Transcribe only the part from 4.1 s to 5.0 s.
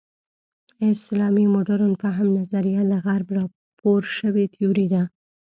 شوې تیوري